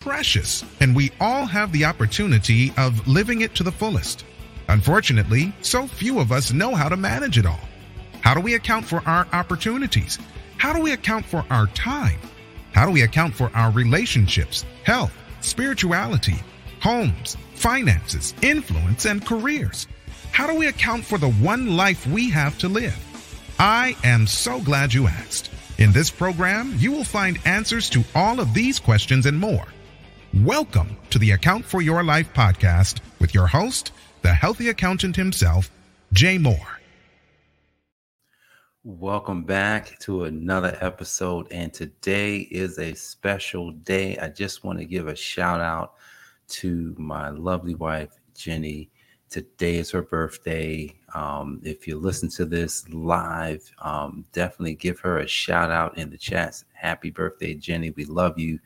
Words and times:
precious, 0.00 0.64
and 0.80 0.96
we 0.96 1.12
all 1.20 1.44
have 1.44 1.72
the 1.72 1.84
opportunity 1.84 2.72
of 2.78 3.06
living 3.06 3.42
it 3.42 3.54
to 3.54 3.62
the 3.62 3.70
fullest. 3.70 4.24
Unfortunately, 4.68 5.52
so 5.60 5.86
few 5.86 6.18
of 6.20 6.32
us 6.32 6.54
know 6.54 6.74
how 6.74 6.88
to 6.88 6.96
manage 6.96 7.36
it 7.36 7.44
all. 7.44 7.60
How 8.22 8.32
do 8.32 8.40
we 8.40 8.54
account 8.54 8.86
for 8.86 9.02
our 9.06 9.26
opportunities? 9.34 10.18
How 10.56 10.72
do 10.72 10.80
we 10.80 10.92
account 10.92 11.26
for 11.26 11.44
our 11.50 11.66
time? 11.68 12.18
How 12.72 12.86
do 12.86 12.92
we 12.92 13.02
account 13.02 13.34
for 13.34 13.50
our 13.54 13.70
relationships, 13.72 14.64
health, 14.84 15.12
spirituality, 15.42 16.36
homes, 16.80 17.36
finances, 17.54 18.32
influence, 18.40 19.04
and 19.04 19.26
careers? 19.26 19.86
How 20.32 20.46
do 20.46 20.54
we 20.54 20.68
account 20.68 21.04
for 21.04 21.18
the 21.18 21.30
one 21.30 21.76
life 21.76 22.06
we 22.06 22.30
have 22.30 22.56
to 22.60 22.68
live? 22.68 22.98
I 23.58 23.94
am 24.02 24.26
so 24.26 24.60
glad 24.60 24.94
you 24.94 25.08
asked. 25.08 25.50
In 25.76 25.92
this 25.92 26.10
program, 26.10 26.74
you 26.78 26.90
will 26.90 27.04
find 27.04 27.38
answers 27.44 27.90
to 27.90 28.02
all 28.14 28.40
of 28.40 28.54
these 28.54 28.78
questions 28.78 29.26
and 29.26 29.38
more. 29.38 29.66
Welcome 30.32 30.96
to 31.10 31.18
the 31.18 31.32
Account 31.32 31.64
for 31.64 31.82
Your 31.82 32.04
Life 32.04 32.32
podcast 32.32 33.00
with 33.18 33.34
your 33.34 33.48
host, 33.48 33.90
the 34.22 34.32
healthy 34.32 34.68
accountant 34.68 35.16
himself, 35.16 35.68
Jay 36.12 36.38
Moore. 36.38 36.78
Welcome 38.84 39.42
back 39.42 39.98
to 40.00 40.24
another 40.24 40.78
episode. 40.80 41.48
And 41.50 41.74
today 41.74 42.38
is 42.38 42.78
a 42.78 42.94
special 42.94 43.72
day. 43.72 44.18
I 44.18 44.28
just 44.28 44.62
want 44.62 44.78
to 44.78 44.84
give 44.84 45.08
a 45.08 45.16
shout 45.16 45.60
out 45.60 45.94
to 46.50 46.94
my 46.96 47.30
lovely 47.30 47.74
wife, 47.74 48.12
Jenny. 48.32 48.88
Today 49.30 49.78
is 49.78 49.90
her 49.90 50.02
birthday. 50.02 50.94
Um, 51.12 51.60
if 51.64 51.88
you 51.88 51.98
listen 51.98 52.28
to 52.30 52.44
this 52.44 52.88
live, 52.90 53.68
um, 53.82 54.24
definitely 54.32 54.76
give 54.76 55.00
her 55.00 55.18
a 55.18 55.26
shout 55.26 55.72
out 55.72 55.98
in 55.98 56.08
the 56.08 56.16
chats. 56.16 56.64
Happy 56.72 57.10
birthday, 57.10 57.54
Jenny. 57.54 57.90
We 57.90 58.04
love 58.04 58.38
you. 58.38 58.60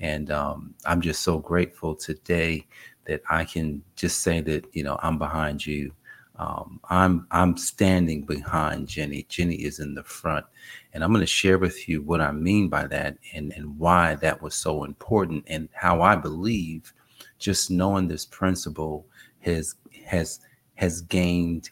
And 0.00 0.30
um, 0.30 0.74
I'm 0.86 1.00
just 1.00 1.22
so 1.22 1.38
grateful 1.38 1.94
today 1.94 2.66
that 3.06 3.22
I 3.30 3.44
can 3.44 3.82
just 3.96 4.20
say 4.22 4.40
that, 4.42 4.64
you 4.72 4.82
know, 4.82 4.98
I'm 5.02 5.18
behind 5.18 5.64
you. 5.64 5.92
Um, 6.36 6.80
I'm 6.88 7.26
I'm 7.30 7.58
standing 7.58 8.22
behind 8.22 8.88
Jenny. 8.88 9.26
Jenny 9.28 9.56
is 9.56 9.78
in 9.78 9.94
the 9.94 10.02
front, 10.02 10.46
and 10.94 11.04
I'm 11.04 11.12
going 11.12 11.20
to 11.20 11.26
share 11.26 11.58
with 11.58 11.86
you 11.86 12.00
what 12.00 12.22
I 12.22 12.32
mean 12.32 12.70
by 12.70 12.86
that 12.86 13.18
and 13.34 13.52
and 13.52 13.78
why 13.78 14.14
that 14.16 14.40
was 14.40 14.54
so 14.54 14.84
important 14.84 15.44
and 15.48 15.68
how 15.74 16.00
I 16.00 16.16
believe 16.16 16.94
just 17.38 17.70
knowing 17.70 18.08
this 18.08 18.24
principle 18.24 19.06
has 19.40 19.74
has 20.06 20.40
has 20.76 21.02
gained 21.02 21.68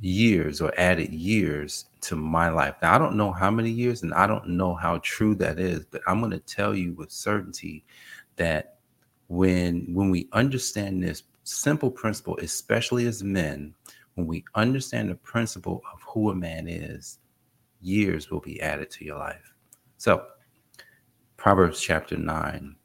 years 0.00 0.60
or 0.60 0.72
added 0.78 1.12
years 1.12 1.86
to 2.02 2.16
my 2.16 2.48
life. 2.48 2.74
Now, 2.82 2.94
I 2.94 2.98
don't 2.98 3.16
know 3.16 3.32
how 3.32 3.50
many 3.50 3.70
years 3.70 4.02
and 4.02 4.12
I 4.12 4.26
don't 4.26 4.48
know 4.48 4.74
how 4.74 4.98
true 5.02 5.34
that 5.36 5.58
is, 5.58 5.84
but 5.84 6.02
I'm 6.06 6.20
going 6.20 6.32
to 6.32 6.38
tell 6.38 6.74
you 6.74 6.92
with 6.94 7.10
certainty 7.10 7.84
that 8.36 8.78
when 9.28 9.86
when 9.94 10.10
we 10.10 10.28
understand 10.32 11.02
this 11.02 11.22
simple 11.44 11.90
principle, 11.90 12.36
especially 12.38 13.06
as 13.06 13.22
men, 13.22 13.74
when 14.14 14.26
we 14.26 14.44
understand 14.54 15.10
the 15.10 15.14
principle 15.14 15.82
of 15.92 16.00
who 16.02 16.30
a 16.30 16.34
man 16.34 16.68
is, 16.68 17.18
years 17.80 18.30
will 18.30 18.40
be 18.40 18.60
added 18.60 18.90
to 18.90 19.04
your 19.04 19.18
life. 19.18 19.54
So, 19.96 20.26
Proverbs 21.36 21.80
chapter 21.80 22.16
9. 22.16 22.76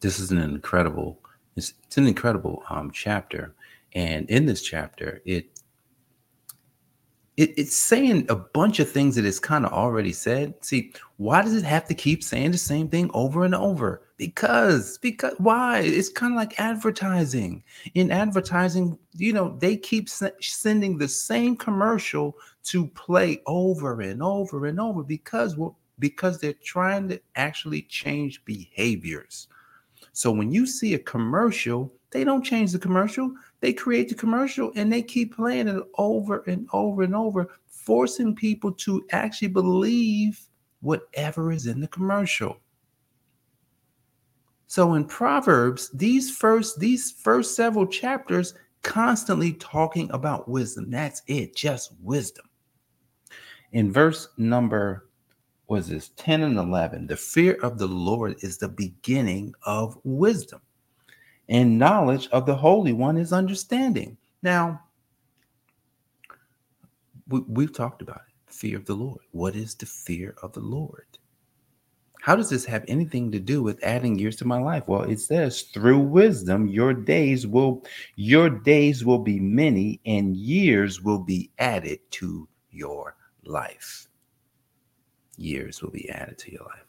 This 0.00 0.18
is 0.18 0.30
an 0.30 0.38
incredible 0.38 1.20
it's, 1.56 1.74
it's 1.84 1.98
an 1.98 2.06
incredible 2.06 2.62
um, 2.70 2.90
chapter 2.92 3.54
and 3.94 4.28
in 4.30 4.46
this 4.46 4.62
chapter 4.62 5.20
it 5.24 5.57
it, 7.38 7.54
it's 7.56 7.76
saying 7.76 8.26
a 8.28 8.34
bunch 8.34 8.80
of 8.80 8.90
things 8.90 9.14
that 9.14 9.24
it's 9.24 9.38
kind 9.38 9.64
of 9.64 9.72
already 9.72 10.12
said. 10.12 10.54
See, 10.60 10.92
why 11.18 11.40
does 11.42 11.54
it 11.54 11.64
have 11.64 11.86
to 11.86 11.94
keep 11.94 12.24
saying 12.24 12.50
the 12.50 12.58
same 12.58 12.88
thing 12.88 13.10
over 13.14 13.44
and 13.44 13.54
over? 13.54 14.02
Because, 14.16 14.98
because 14.98 15.34
why? 15.38 15.78
It's 15.78 16.08
kind 16.08 16.32
of 16.32 16.36
like 16.36 16.58
advertising. 16.58 17.62
In 17.94 18.10
advertising, 18.10 18.98
you 19.14 19.32
know, 19.32 19.56
they 19.60 19.76
keep 19.76 20.08
sending 20.08 20.98
the 20.98 21.06
same 21.06 21.56
commercial 21.56 22.36
to 22.64 22.88
play 22.88 23.40
over 23.46 24.00
and 24.00 24.20
over 24.20 24.66
and 24.66 24.80
over 24.80 25.04
because 25.04 25.56
because 26.00 26.40
they're 26.40 26.54
trying 26.64 27.08
to 27.08 27.20
actually 27.36 27.82
change 27.82 28.44
behaviors. 28.44 29.46
So 30.12 30.30
when 30.32 30.50
you 30.50 30.66
see 30.66 30.94
a 30.94 30.98
commercial, 30.98 31.92
they 32.10 32.24
don't 32.24 32.44
change 32.44 32.72
the 32.72 32.78
commercial. 32.78 33.32
They 33.60 33.72
create 33.72 34.08
the 34.08 34.14
commercial 34.14 34.72
and 34.76 34.92
they 34.92 35.02
keep 35.02 35.34
playing 35.34 35.68
it 35.68 35.82
over 35.96 36.44
and 36.46 36.68
over 36.72 37.02
and 37.02 37.14
over, 37.14 37.48
forcing 37.66 38.34
people 38.34 38.72
to 38.72 39.04
actually 39.10 39.48
believe 39.48 40.40
whatever 40.80 41.50
is 41.50 41.66
in 41.66 41.80
the 41.80 41.88
commercial. 41.88 42.58
So 44.68 44.94
in 44.94 45.06
Proverbs, 45.06 45.90
these 45.94 46.30
first 46.30 46.78
these 46.78 47.10
first 47.10 47.56
several 47.56 47.86
chapters 47.86 48.54
constantly 48.82 49.54
talking 49.54 50.10
about 50.12 50.48
wisdom. 50.48 50.90
That's 50.90 51.22
it, 51.26 51.56
just 51.56 51.92
wisdom. 52.00 52.48
In 53.72 53.92
verse 53.92 54.28
number 54.36 55.08
was 55.66 55.88
this 55.88 56.10
10 56.16 56.42
and 56.42 56.58
11, 56.58 57.06
the 57.06 57.16
fear 57.16 57.54
of 57.62 57.78
the 57.78 57.86
Lord 57.86 58.36
is 58.42 58.56
the 58.56 58.68
beginning 58.68 59.52
of 59.64 59.98
wisdom 60.04 60.60
and 61.48 61.78
knowledge 61.78 62.28
of 62.28 62.46
the 62.46 62.56
Holy 62.56 62.92
One 62.92 63.16
is 63.16 63.32
understanding. 63.32 64.16
Now, 64.42 64.82
we, 67.28 67.64
have 67.64 67.74
talked 67.74 68.02
about 68.02 68.22
it 68.28 68.52
fear 68.52 68.76
of 68.76 68.86
the 68.86 68.94
Lord. 68.94 69.20
What 69.32 69.54
is 69.54 69.74
the 69.74 69.86
fear 69.86 70.34
of 70.42 70.52
the 70.52 70.60
Lord? 70.60 71.06
How 72.20 72.34
does 72.34 72.50
this 72.50 72.64
have 72.64 72.84
anything 72.88 73.30
to 73.32 73.38
do 73.38 73.62
with 73.62 73.82
adding 73.84 74.18
years 74.18 74.36
to 74.36 74.44
my 74.44 74.60
life? 74.60 74.84
Well, 74.86 75.02
it 75.02 75.20
says 75.20 75.62
through 75.62 76.00
wisdom 76.00 76.66
your 76.66 76.92
days 76.92 77.46
will 77.46 77.84
your 78.16 78.50
days 78.50 79.04
will 79.04 79.20
be 79.20 79.38
many 79.38 80.00
and 80.04 80.36
years 80.36 81.00
will 81.00 81.20
be 81.20 81.50
added 81.58 82.00
to 82.12 82.48
your 82.70 83.14
life. 83.44 84.08
Years 85.36 85.80
will 85.80 85.90
be 85.90 86.10
added 86.10 86.38
to 86.38 86.52
your 86.52 86.64
life. 86.64 86.84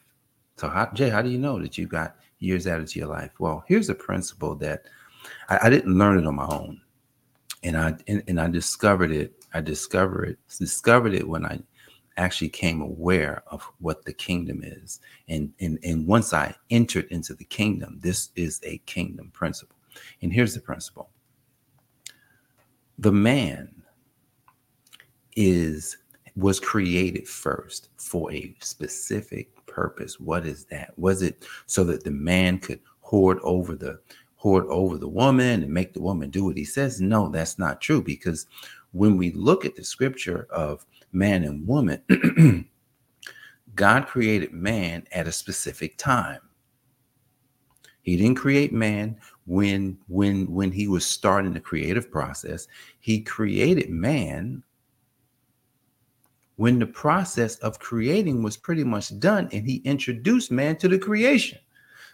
So, 0.56 0.68
how, 0.68 0.90
Jay, 0.92 1.08
how 1.08 1.22
do 1.22 1.30
you 1.30 1.38
know 1.38 1.60
that 1.60 1.78
you 1.78 1.86
got 1.86 2.16
years 2.40 2.66
added 2.66 2.88
to 2.88 2.98
your 2.98 3.08
life? 3.08 3.30
Well, 3.38 3.64
here's 3.68 3.88
a 3.88 3.94
principle 3.94 4.54
that 4.56 4.86
I, 5.48 5.58
I 5.64 5.70
didn't 5.70 5.96
learn 5.96 6.18
it 6.18 6.26
on 6.26 6.34
my 6.34 6.46
own, 6.46 6.80
and 7.62 7.76
I 7.76 7.94
and, 8.08 8.22
and 8.26 8.40
I 8.40 8.48
discovered 8.48 9.12
it. 9.12 9.44
I 9.54 9.60
discovered 9.60 10.30
it 10.30 10.38
discovered 10.58 11.14
it 11.14 11.28
when 11.28 11.44
I 11.44 11.60
actually 12.16 12.48
came 12.48 12.80
aware 12.80 13.42
of 13.46 13.62
what 13.78 14.04
the 14.04 14.12
kingdom 14.12 14.62
is, 14.64 15.00
and 15.28 15.52
and 15.60 15.78
and 15.84 16.06
once 16.06 16.32
I 16.32 16.54
entered 16.70 17.06
into 17.10 17.34
the 17.34 17.44
kingdom, 17.44 17.98
this 18.02 18.30
is 18.36 18.60
a 18.64 18.78
kingdom 18.78 19.30
principle. 19.32 19.76
And 20.22 20.32
here's 20.32 20.54
the 20.54 20.60
principle: 20.60 21.10
the 22.98 23.12
man 23.12 23.82
is 25.36 25.96
was 26.36 26.60
created 26.60 27.28
first 27.28 27.90
for 27.96 28.32
a 28.32 28.54
specific 28.60 29.50
purpose? 29.70 30.20
What 30.20 30.44
is 30.44 30.64
that? 30.66 30.92
Was 30.98 31.22
it 31.22 31.44
so 31.66 31.84
that 31.84 32.04
the 32.04 32.10
man 32.10 32.58
could 32.58 32.80
hoard 33.00 33.38
over 33.42 33.74
the 33.74 34.00
hoard 34.36 34.64
over 34.68 34.96
the 34.96 35.08
woman 35.08 35.62
and 35.62 35.72
make 35.72 35.92
the 35.92 36.02
woman 36.02 36.30
do 36.30 36.44
what 36.44 36.56
he 36.56 36.64
says? 36.64 37.00
No, 37.00 37.28
that's 37.28 37.58
not 37.58 37.80
true 37.80 38.02
because 38.02 38.46
when 38.92 39.16
we 39.16 39.32
look 39.32 39.64
at 39.64 39.76
the 39.76 39.84
scripture 39.84 40.46
of 40.50 40.84
man 41.12 41.44
and 41.44 41.66
woman, 41.66 42.02
God 43.74 44.06
created 44.06 44.52
man 44.52 45.06
at 45.12 45.28
a 45.28 45.32
specific 45.32 45.96
time. 45.96 46.40
He 48.02 48.16
didn't 48.16 48.36
create 48.36 48.72
man 48.72 49.18
when 49.46 49.98
when 50.08 50.50
when 50.52 50.72
he 50.72 50.88
was 50.88 51.06
starting 51.06 51.52
the 51.52 51.60
creative 51.60 52.10
process. 52.10 52.66
He 52.98 53.20
created 53.20 53.90
man 53.90 54.62
when 56.60 56.78
the 56.78 56.86
process 56.86 57.56
of 57.60 57.78
creating 57.78 58.42
was 58.42 58.58
pretty 58.58 58.84
much 58.84 59.18
done 59.18 59.48
and 59.50 59.66
he 59.66 59.76
introduced 59.86 60.50
man 60.50 60.76
to 60.76 60.88
the 60.88 60.98
creation. 60.98 61.58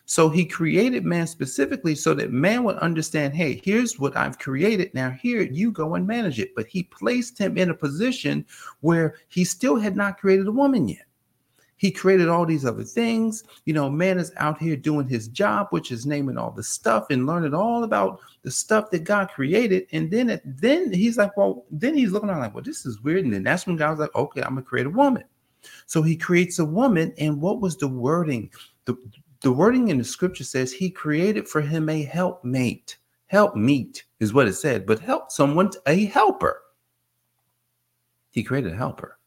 So 0.04 0.28
he 0.28 0.44
created 0.44 1.04
man 1.04 1.26
specifically 1.26 1.96
so 1.96 2.14
that 2.14 2.31
man 2.31 2.62
would 2.62 2.76
understand, 2.76 3.34
hey, 3.34 3.60
here's 3.64 3.98
what 3.98 4.16
I've 4.16 4.38
created. 4.38 4.94
Now 4.94 5.10
here 5.10 5.43
you 5.43 5.72
go 5.72 5.96
and 5.96 6.06
manage 6.06 6.38
it. 6.38 6.54
But 6.54 6.69
he 6.69 6.84
placed 6.84 7.37
him 7.37 7.58
in 7.58 7.70
a 7.70 7.75
position 7.75 8.46
where 8.82 9.16
he 9.26 9.43
still 9.43 9.81
had 9.81 9.96
not 9.96 10.19
created 10.19 10.46
a 10.46 10.52
woman 10.52 10.87
yet. 10.87 11.06
He 11.76 11.90
created 11.90 12.28
all 12.28 12.46
these 12.46 12.64
other 12.64 12.84
things. 12.84 13.44
You 13.67 13.75
know, 13.75 13.90
man 13.90 14.19
is 14.19 14.32
out 14.38 14.58
here 14.58 14.76
doing 14.76 15.06
his 15.06 15.28
job, 15.28 15.69
which 15.70 15.93
is 15.93 16.06
naming 16.06 16.38
all 16.38 16.50
the 16.50 16.62
stuff 16.62 17.06
and 17.11 17.26
learning 17.26 17.55
all 17.55 17.84
about 17.84 18.20
the 18.43 18.50
stuff 18.50 18.90
that 18.90 19.05
God 19.05 19.28
created. 19.28 19.87
And 19.93 20.11
then, 20.11 20.31
it, 20.31 20.43
then 20.44 20.93
he's 20.93 21.19
like, 21.19 21.37
well, 21.37 21.64
then 21.70 21.94
he's 21.94 22.12
looking 22.12 22.31
around 22.31 22.40
like, 22.40 22.55
well, 22.55 22.64
this 22.64 22.87
is 22.87 23.02
weird. 23.02 23.25
And 23.25 23.32
then 23.32 23.43
that's 23.43 23.67
when 23.67 23.76
God 23.76 23.90
was 23.90 23.99
like, 23.99 24.14
okay, 24.14 24.43
I'm 24.43 24.55
gonna 24.55 24.62
create 24.62 24.87
a 24.87 24.90
woman. 24.90 25.25
So 25.84 26.02
he 26.02 26.17
creates 26.17 26.58
a 26.58 26.64
woman. 26.64 27.12
And 27.19 27.40
what 27.40 27.61
was 27.61 27.76
the 27.76 27.88
wording? 27.88 28.50
The, 28.87 28.96
the 29.43 29.52
wording 29.52 29.88
in 29.88 29.99
the 29.99 30.05
scripture 30.05 30.44
says 30.44 30.73
he 30.73 30.90
created 30.90 31.46
for 31.46 31.61
him 31.61 31.88
a 31.88 32.02
helpmate. 32.02 32.96
Help 33.26 33.56
meet 33.56 34.05
is 34.20 34.32
what 34.32 34.46
it 34.46 34.55
said, 34.55 34.87
but 34.87 35.00
help 35.00 35.31
someone, 35.32 35.70
a 35.87 36.06
helper. 36.06 36.62
He 38.31 38.44
created 38.44 38.73
a 38.73 38.76
helper, 38.76 39.19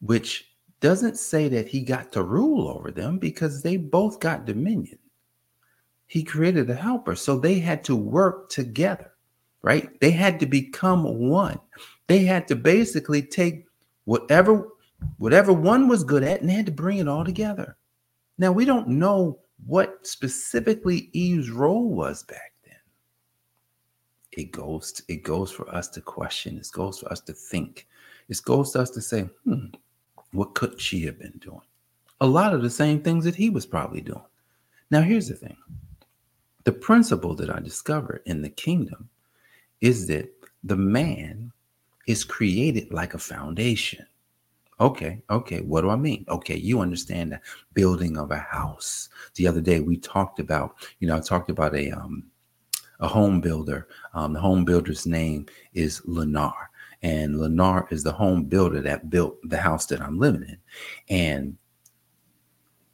which 0.00 0.51
doesn't 0.82 1.16
say 1.16 1.48
that 1.48 1.68
he 1.68 1.80
got 1.80 2.12
to 2.12 2.22
rule 2.22 2.68
over 2.68 2.90
them 2.90 3.18
because 3.18 3.62
they 3.62 3.78
both 3.78 4.20
got 4.20 4.44
dominion. 4.44 4.98
He 6.06 6.24
created 6.24 6.68
a 6.68 6.74
helper. 6.74 7.14
So 7.16 7.38
they 7.38 7.58
had 7.60 7.84
to 7.84 7.96
work 7.96 8.50
together, 8.50 9.12
right? 9.62 9.98
They 10.00 10.10
had 10.10 10.38
to 10.40 10.46
become 10.46 11.04
one. 11.04 11.58
They 12.08 12.24
had 12.24 12.46
to 12.48 12.56
basically 12.56 13.22
take 13.22 13.64
whatever 14.04 14.68
whatever 15.16 15.52
one 15.52 15.88
was 15.88 16.04
good 16.04 16.22
at 16.22 16.40
and 16.40 16.48
they 16.48 16.54
had 16.54 16.66
to 16.66 16.72
bring 16.72 16.98
it 16.98 17.08
all 17.08 17.24
together. 17.24 17.76
Now 18.38 18.52
we 18.52 18.64
don't 18.64 18.88
know 18.88 19.38
what 19.66 20.06
specifically 20.06 21.08
Eve's 21.12 21.50
role 21.50 21.88
was 21.88 22.24
back 22.24 22.52
then. 22.64 22.74
It 24.32 24.50
goes 24.50 25.00
it 25.08 25.22
goes 25.22 25.50
for 25.50 25.72
us 25.74 25.88
to 25.90 26.00
question. 26.00 26.58
It 26.58 26.68
goes 26.72 26.98
for 26.98 27.10
us 27.10 27.20
to 27.22 27.32
think. 27.32 27.86
It 28.28 28.40
goes 28.44 28.72
to 28.72 28.80
us 28.80 28.90
to 28.90 29.00
say, 29.00 29.22
hmm, 29.44 29.66
what 30.32 30.54
could 30.54 30.80
she 30.80 31.02
have 31.02 31.18
been 31.18 31.38
doing? 31.38 31.60
A 32.20 32.26
lot 32.26 32.54
of 32.54 32.62
the 32.62 32.70
same 32.70 33.00
things 33.00 33.24
that 33.24 33.34
he 33.34 33.50
was 33.50 33.66
probably 33.66 34.00
doing. 34.00 34.22
Now, 34.90 35.02
here's 35.02 35.28
the 35.28 35.34
thing 35.34 35.56
the 36.64 36.72
principle 36.72 37.34
that 37.34 37.50
I 37.50 37.58
discovered 37.60 38.22
in 38.26 38.42
the 38.42 38.50
kingdom 38.50 39.08
is 39.80 40.06
that 40.08 40.30
the 40.62 40.76
man 40.76 41.52
is 42.06 42.24
created 42.24 42.92
like 42.92 43.14
a 43.14 43.18
foundation. 43.18 44.06
Okay, 44.80 45.22
okay, 45.30 45.60
what 45.60 45.82
do 45.82 45.90
I 45.90 45.96
mean? 45.96 46.24
Okay, 46.28 46.56
you 46.56 46.80
understand 46.80 47.32
the 47.32 47.40
building 47.74 48.16
of 48.16 48.30
a 48.30 48.38
house. 48.38 49.08
The 49.34 49.46
other 49.46 49.60
day 49.60 49.80
we 49.80 49.96
talked 49.96 50.40
about, 50.40 50.74
you 50.98 51.08
know, 51.08 51.16
I 51.16 51.20
talked 51.20 51.50
about 51.50 51.74
a 51.74 51.90
um 51.90 52.24
a 53.00 53.08
home 53.08 53.40
builder. 53.40 53.88
Um, 54.14 54.32
the 54.32 54.40
home 54.40 54.64
builder's 54.64 55.06
name 55.06 55.46
is 55.74 56.00
Lennar. 56.02 56.52
And 57.02 57.34
Lennar 57.34 57.90
is 57.92 58.02
the 58.02 58.12
home 58.12 58.44
builder 58.44 58.80
that 58.80 59.10
built 59.10 59.38
the 59.48 59.56
house 59.56 59.86
that 59.86 60.00
I'm 60.00 60.18
living 60.18 60.42
in. 60.42 60.58
And 61.08 61.56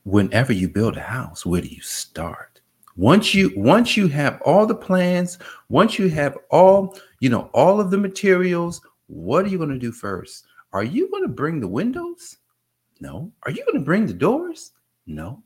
whenever 0.04 0.52
you 0.52 0.68
build 0.68 0.96
a 0.96 1.02
house, 1.02 1.44
where 1.44 1.60
do 1.60 1.68
you 1.68 1.82
start? 1.82 2.60
Once 2.96 3.32
you 3.34 3.52
once 3.54 3.96
you 3.96 4.08
have 4.08 4.40
all 4.42 4.66
the 4.66 4.74
plans, 4.74 5.38
once 5.68 5.98
you 5.98 6.08
have 6.08 6.36
all, 6.50 6.98
you 7.20 7.28
know, 7.28 7.50
all 7.52 7.80
of 7.80 7.90
the 7.90 7.98
materials, 7.98 8.80
what 9.06 9.44
are 9.44 9.48
you 9.48 9.58
going 9.58 9.70
to 9.70 9.78
do 9.78 9.92
first? 9.92 10.46
Are 10.72 10.82
you 10.82 11.10
going 11.10 11.22
to 11.22 11.28
bring 11.28 11.60
the 11.60 11.68
windows? 11.68 12.38
No. 13.00 13.32
Are 13.44 13.52
you 13.52 13.64
going 13.64 13.78
to 13.78 13.84
bring 13.84 14.06
the 14.06 14.12
doors? 14.12 14.72
No. 15.06 15.42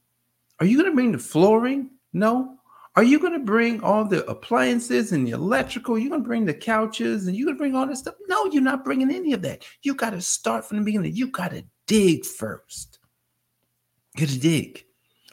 Are 0.61 0.67
you 0.67 0.79
going 0.79 0.91
to 0.91 0.95
bring 0.95 1.13
the 1.13 1.19
flooring? 1.19 1.91
No. 2.13 2.59
Are 2.95 3.03
you 3.03 3.19
going 3.19 3.33
to 3.33 3.39
bring 3.39 3.81
all 3.81 4.05
the 4.05 4.25
appliances 4.27 5.13
and 5.13 5.27
the 5.27 5.31
electrical? 5.31 5.99
You're 5.99 6.11
going 6.11 6.23
to 6.23 6.29
bring 6.29 6.45
the 6.45 6.53
couches 6.53 7.27
and 7.27 7.35
you're 7.35 7.47
going 7.47 7.57
to 7.57 7.59
bring 7.59 7.75
all 7.75 7.87
this 7.87 8.01
stuff? 8.01 8.15
No, 8.29 8.45
you're 8.47 8.63
not 8.63 8.85
bringing 8.85 9.11
any 9.11 9.33
of 9.33 9.41
that. 9.43 9.65
You 9.83 9.95
got 9.95 10.11
to 10.11 10.21
start 10.21 10.65
from 10.65 10.79
the 10.79 10.85
beginning. 10.85 11.17
You 11.17 11.29
got 11.29 11.53
to 11.53 11.65
dig 11.87 12.27
first. 12.27 12.99
Got 14.19 14.29
to 14.29 14.39
dig, 14.39 14.85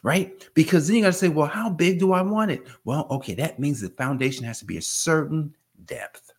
right? 0.03 0.47
Because 0.53 0.87
then 0.87 0.97
you 0.97 1.03
got 1.03 1.09
to 1.09 1.13
say, 1.13 1.27
well, 1.27 1.47
how 1.47 1.69
big 1.69 1.99
do 1.99 2.13
I 2.13 2.21
want 2.21 2.51
it? 2.51 2.65
Well, 2.85 3.07
okay, 3.11 3.33
that 3.35 3.59
means 3.59 3.81
the 3.81 3.89
foundation 3.89 4.45
has 4.45 4.59
to 4.59 4.65
be 4.65 4.77
a 4.77 4.81
certain 4.81 5.53
depth. 5.83 6.31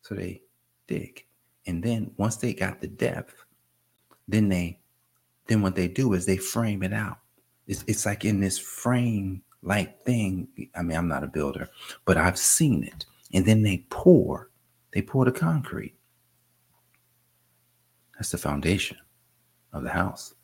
So 0.00 0.16
they 0.16 0.42
dig. 0.88 1.24
And 1.66 1.84
then 1.84 2.10
once 2.16 2.34
they 2.34 2.52
got 2.52 2.80
the 2.80 2.88
depth, 2.88 3.36
then 4.26 4.48
they 4.48 4.80
then 5.46 5.62
what 5.62 5.74
they 5.74 5.88
do 5.88 6.12
is 6.14 6.24
they 6.24 6.36
frame 6.36 6.82
it 6.82 6.92
out 6.92 7.18
it's, 7.72 7.84
it's 7.86 8.06
like 8.06 8.24
in 8.24 8.40
this 8.40 8.58
frame 8.58 9.42
like 9.62 10.02
thing. 10.02 10.48
I 10.76 10.82
mean, 10.82 10.96
I'm 10.96 11.08
not 11.08 11.24
a 11.24 11.28
builder, 11.28 11.68
but 12.04 12.16
I've 12.16 12.38
seen 12.38 12.84
it. 12.84 13.06
And 13.32 13.46
then 13.46 13.62
they 13.62 13.86
pour, 13.88 14.50
they 14.92 15.02
pour 15.02 15.24
the 15.24 15.32
concrete. 15.32 15.94
That's 18.14 18.30
the 18.30 18.38
foundation 18.38 18.98
of 19.72 19.82
the 19.82 19.90
house. 19.90 20.34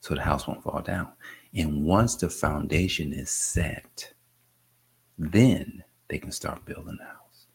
So 0.00 0.14
the 0.14 0.22
house 0.22 0.46
won't 0.46 0.62
fall 0.62 0.80
down. 0.80 1.08
And 1.52 1.84
once 1.84 2.14
the 2.14 2.30
foundation 2.30 3.12
is 3.12 3.30
set, 3.30 4.12
then 5.18 5.82
they 6.08 6.18
can 6.18 6.30
start 6.30 6.64
building 6.64 6.96
the 6.98 7.06
house. 7.06 7.46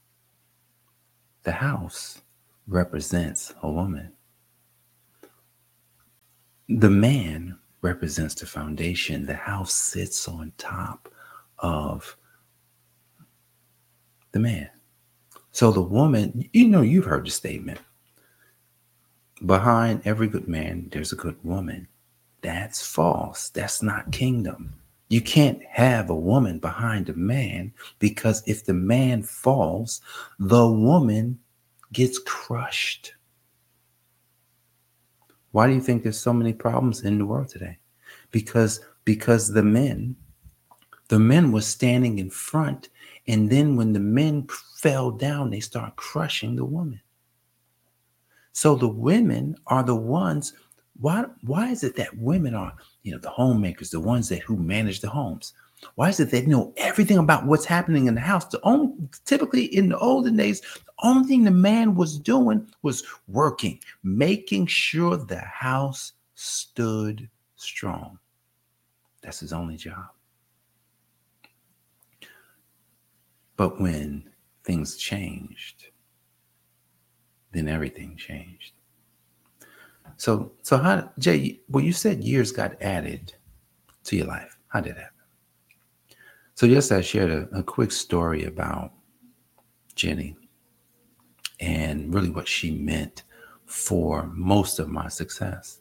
The 1.43 1.53
house 1.53 2.21
represents 2.67 3.53
a 3.63 3.71
woman. 3.71 4.11
The 6.67 6.89
man 6.89 7.57
represents 7.83 8.33
the 8.35 8.47
foundation. 8.47 9.25
The 9.25 9.35
house 9.35 9.73
sits 9.73 10.27
on 10.27 10.53
top 10.57 11.09
of 11.59 12.17
the 14.31 14.39
man. 14.39 14.69
So 15.51 15.71
the 15.71 15.81
woman, 15.81 16.49
you 16.53 16.67
know, 16.67 16.81
you've 16.81 17.05
heard 17.05 17.27
the 17.27 17.31
statement 17.31 17.79
behind 19.45 20.01
every 20.05 20.27
good 20.27 20.47
man, 20.47 20.89
there's 20.91 21.11
a 21.11 21.17
good 21.17 21.37
woman. 21.43 21.87
That's 22.41 22.85
false. 22.85 23.49
That's 23.49 23.81
not 23.81 24.11
kingdom. 24.11 24.73
You 25.09 25.21
can't 25.21 25.61
have 25.69 26.09
a 26.09 26.15
woman 26.15 26.59
behind 26.59 27.09
a 27.09 27.13
man 27.13 27.73
because 27.99 28.43
if 28.47 28.65
the 28.65 28.73
man 28.73 29.23
falls, 29.23 30.01
the 30.39 30.67
woman 30.67 31.39
gets 31.91 32.19
crushed. 32.19 33.13
Why 35.53 35.67
do 35.67 35.73
you 35.73 35.81
think 35.81 36.01
there's 36.01 36.19
so 36.19 36.33
many 36.33 36.51
problems 36.51 37.03
in 37.03 37.19
the 37.19 37.25
world 37.27 37.47
today? 37.47 37.77
Because 38.31 38.81
because 39.05 39.53
the 39.53 39.61
men, 39.61 40.15
the 41.09 41.19
men 41.19 41.51
were 41.51 41.61
standing 41.61 42.17
in 42.17 42.31
front, 42.31 42.89
and 43.27 43.49
then 43.49 43.75
when 43.75 43.93
the 43.93 43.99
men 43.99 44.47
fell 44.77 45.11
down, 45.11 45.51
they 45.51 45.59
start 45.59 45.95
crushing 45.95 46.55
the 46.55 46.65
woman. 46.65 46.99
So 48.51 48.75
the 48.75 48.87
women 48.87 49.55
are 49.67 49.83
the 49.83 49.95
ones. 49.95 50.53
Why 50.99 51.25
why 51.41 51.69
is 51.69 51.83
it 51.83 51.95
that 51.97 52.17
women 52.17 52.55
are, 52.55 52.73
you 53.03 53.11
know, 53.11 53.19
the 53.19 53.29
homemakers, 53.29 53.91
the 53.91 53.99
ones 53.99 54.29
that 54.29 54.41
who 54.41 54.57
manage 54.57 55.01
the 55.01 55.09
homes? 55.09 55.53
Why 55.95 56.09
is 56.09 56.19
it 56.19 56.31
they 56.31 56.45
know 56.45 56.73
everything 56.77 57.17
about 57.17 57.45
what's 57.45 57.65
happening 57.65 58.07
in 58.07 58.15
the 58.15 58.21
house? 58.21 58.45
The 58.45 58.59
only 58.63 58.93
typically 59.25 59.65
in 59.65 59.89
the 59.89 59.97
olden 59.97 60.35
days, 60.37 60.61
the 60.61 60.93
only 61.03 61.27
thing 61.27 61.43
the 61.43 61.51
man 61.51 61.95
was 61.95 62.19
doing 62.19 62.67
was 62.81 63.03
working, 63.27 63.79
making 64.03 64.67
sure 64.67 65.17
the 65.17 65.39
house 65.39 66.13
stood 66.35 67.29
strong. 67.55 68.19
That's 69.21 69.39
his 69.39 69.53
only 69.53 69.77
job. 69.77 70.09
But 73.55 73.79
when 73.79 74.29
things 74.63 74.97
changed, 74.97 75.87
then 77.51 77.67
everything 77.67 78.17
changed. 78.17 78.73
So, 80.17 80.51
so 80.61 80.77
how, 80.77 81.11
Jay? 81.19 81.61
Well, 81.69 81.83
you 81.83 81.93
said 81.93 82.23
years 82.23 82.51
got 82.51 82.81
added 82.81 83.33
to 84.05 84.15
your 84.15 84.27
life. 84.27 84.57
How 84.67 84.81
did 84.81 84.97
that? 84.97 85.12
So, 86.55 86.65
yes, 86.65 86.91
I 86.91 87.01
shared 87.01 87.31
a, 87.31 87.47
a 87.57 87.63
quick 87.63 87.91
story 87.91 88.45
about 88.45 88.93
Jenny 89.95 90.35
and 91.59 92.13
really 92.13 92.29
what 92.29 92.47
she 92.47 92.71
meant 92.71 93.23
for 93.65 94.27
most 94.27 94.79
of 94.79 94.89
my 94.89 95.07
success. 95.07 95.79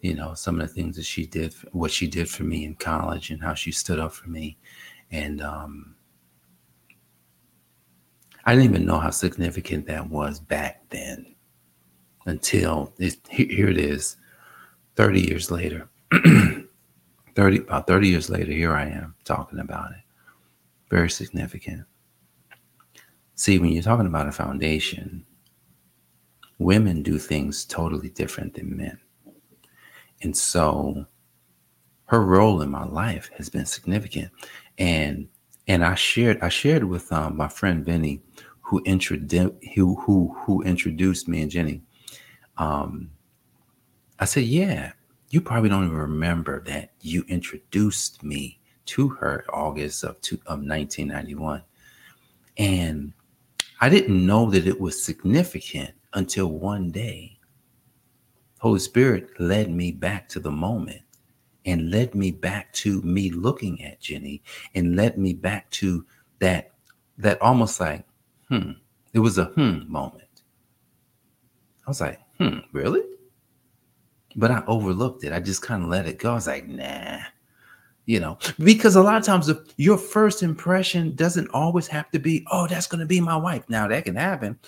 You 0.00 0.14
know, 0.14 0.34
some 0.34 0.60
of 0.60 0.68
the 0.68 0.74
things 0.74 0.96
that 0.96 1.04
she 1.04 1.26
did, 1.26 1.52
what 1.72 1.90
she 1.90 2.06
did 2.06 2.30
for 2.30 2.44
me 2.44 2.64
in 2.64 2.76
college, 2.76 3.30
and 3.30 3.42
how 3.42 3.54
she 3.54 3.72
stood 3.72 3.98
up 3.98 4.12
for 4.12 4.28
me. 4.30 4.56
And 5.10 5.42
um, 5.42 5.96
I 8.44 8.54
didn't 8.54 8.70
even 8.70 8.86
know 8.86 9.00
how 9.00 9.10
significant 9.10 9.86
that 9.86 10.08
was 10.08 10.38
back 10.38 10.88
then 10.90 11.34
until 12.26 12.92
it, 12.98 13.16
here 13.28 13.68
it 13.68 13.78
is 13.78 14.16
30 14.94 15.20
years 15.20 15.50
later. 15.50 15.88
30 17.38 17.58
about 17.58 17.86
30 17.86 18.08
years 18.08 18.28
later 18.28 18.50
here 18.50 18.74
i 18.74 18.84
am 18.84 19.14
talking 19.24 19.60
about 19.60 19.92
it. 19.92 19.98
Very 20.90 21.08
significant. 21.08 21.84
See 23.36 23.60
when 23.60 23.70
you're 23.70 23.82
talking 23.84 24.08
about 24.08 24.26
a 24.26 24.32
foundation 24.32 25.24
women 26.58 27.00
do 27.04 27.16
things 27.16 27.64
totally 27.64 28.08
different 28.08 28.54
than 28.54 28.76
men. 28.76 28.98
And 30.20 30.36
so 30.36 31.06
her 32.06 32.24
role 32.24 32.60
in 32.60 32.70
my 32.70 32.84
life 32.84 33.30
has 33.36 33.48
been 33.48 33.66
significant. 33.66 34.32
And 34.78 35.28
and 35.68 35.84
i 35.84 35.94
shared 35.94 36.40
i 36.42 36.48
shared 36.48 36.82
with 36.82 37.12
um, 37.12 37.36
my 37.36 37.46
friend 37.46 37.84
vinny 37.84 38.20
who 38.62 38.82
introduced 38.84 39.54
who, 39.76 39.94
who 40.00 40.34
who 40.40 40.62
introduced 40.62 41.28
me 41.28 41.42
and 41.42 41.52
jenny. 41.52 41.82
Um 42.56 43.12
i 44.18 44.24
said 44.24 44.42
yeah 44.42 44.90
you 45.30 45.40
probably 45.40 45.68
don't 45.68 45.84
even 45.84 45.96
remember 45.96 46.62
that 46.64 46.92
you 47.00 47.24
introduced 47.28 48.22
me 48.22 48.60
to 48.86 49.08
her 49.10 49.44
August 49.52 50.04
of, 50.04 50.20
two, 50.20 50.36
of 50.46 50.60
1991. 50.60 51.62
And 52.56 53.12
I 53.80 53.88
didn't 53.88 54.26
know 54.26 54.50
that 54.50 54.66
it 54.66 54.80
was 54.80 55.02
significant 55.02 55.90
until 56.14 56.48
one 56.48 56.90
day. 56.90 57.38
Holy 58.60 58.80
Spirit 58.80 59.38
led 59.38 59.70
me 59.70 59.92
back 59.92 60.28
to 60.30 60.40
the 60.40 60.50
moment 60.50 61.02
and 61.64 61.90
led 61.90 62.14
me 62.14 62.30
back 62.30 62.72
to 62.72 63.02
me 63.02 63.30
looking 63.30 63.84
at 63.84 64.00
Jenny 64.00 64.42
and 64.74 64.96
led 64.96 65.18
me 65.18 65.34
back 65.34 65.70
to 65.72 66.04
that 66.40 66.72
that 67.18 67.40
almost 67.42 67.80
like 67.80 68.04
hmm 68.48 68.72
it 69.12 69.18
was 69.18 69.38
a 69.38 69.46
hmm 69.46 69.80
moment. 69.90 70.24
I 71.86 71.90
was 71.90 72.00
like, 72.00 72.20
hmm, 72.38 72.58
really? 72.72 73.02
But 74.38 74.50
I 74.52 74.62
overlooked 74.66 75.24
it. 75.24 75.32
I 75.32 75.40
just 75.40 75.62
kind 75.62 75.82
of 75.82 75.90
let 75.90 76.06
it 76.06 76.18
go. 76.18 76.32
I 76.32 76.34
was 76.36 76.46
like, 76.46 76.68
nah, 76.68 77.18
you 78.06 78.20
know, 78.20 78.38
because 78.60 78.96
a 78.96 79.02
lot 79.02 79.18
of 79.18 79.24
times 79.24 79.50
your 79.76 79.98
first 79.98 80.42
impression 80.42 81.14
doesn't 81.16 81.50
always 81.52 81.88
have 81.88 82.10
to 82.12 82.18
be, 82.20 82.46
oh, 82.50 82.66
that's 82.68 82.86
going 82.86 83.00
to 83.00 83.06
be 83.06 83.20
my 83.20 83.36
wife. 83.36 83.64
Now 83.68 83.88
that 83.88 84.04
can 84.06 84.16
happen. 84.16 84.58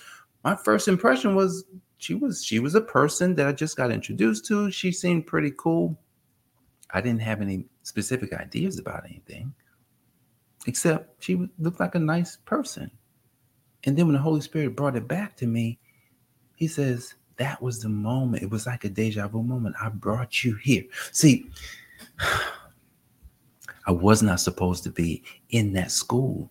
My 0.43 0.55
first 0.55 0.87
impression 0.87 1.35
was 1.35 1.65
she 1.97 2.15
was 2.15 2.43
she 2.43 2.59
was 2.59 2.75
a 2.75 2.81
person 2.81 3.35
that 3.35 3.47
I 3.47 3.53
just 3.53 3.77
got 3.77 3.91
introduced 3.91 4.45
to. 4.47 4.71
She 4.71 4.91
seemed 4.91 5.27
pretty 5.27 5.53
cool. 5.57 5.97
I 6.91 7.01
didn't 7.01 7.21
have 7.21 7.41
any 7.41 7.65
specific 7.83 8.33
ideas 8.33 8.79
about 8.79 9.05
anything, 9.05 9.53
except 10.67 11.23
she 11.23 11.49
looked 11.59 11.79
like 11.79 11.95
a 11.95 11.99
nice 11.99 12.37
person. 12.37 12.91
And 13.85 13.97
then 13.97 14.07
when 14.07 14.15
the 14.15 14.21
Holy 14.21 14.41
Spirit 14.41 14.75
brought 14.75 14.97
it 14.97 15.07
back 15.07 15.37
to 15.37 15.47
me, 15.47 15.79
He 16.55 16.67
says, 16.67 17.15
That 17.37 17.61
was 17.61 17.79
the 17.79 17.89
moment. 17.89 18.43
It 18.43 18.49
was 18.49 18.65
like 18.65 18.83
a 18.83 18.89
deja 18.89 19.27
vu 19.27 19.41
moment. 19.43 19.75
I 19.81 19.89
brought 19.89 20.43
you 20.43 20.55
here. 20.55 20.83
See, 21.11 21.49
I 23.87 23.91
was 23.91 24.21
not 24.21 24.39
supposed 24.39 24.83
to 24.83 24.91
be 24.91 25.23
in 25.49 25.73
that 25.73 25.91
school. 25.91 26.49